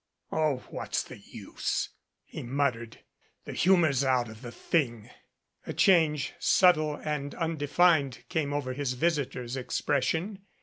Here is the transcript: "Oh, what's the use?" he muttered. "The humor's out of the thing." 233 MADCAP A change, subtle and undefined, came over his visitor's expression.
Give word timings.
"Oh, 0.31 0.63
what's 0.71 1.03
the 1.03 1.19
use?" 1.19 1.89
he 2.23 2.41
muttered. 2.41 3.01
"The 3.45 3.53
humor's 3.53 4.03
out 4.03 4.29
of 4.29 4.41
the 4.41 4.51
thing." 4.51 5.11
233 5.11 5.11
MADCAP 5.11 5.67
A 5.67 5.73
change, 5.77 6.33
subtle 6.39 6.95
and 6.95 7.35
undefined, 7.35 8.23
came 8.27 8.51
over 8.51 8.73
his 8.73 8.93
visitor's 8.93 9.55
expression. 9.55 10.39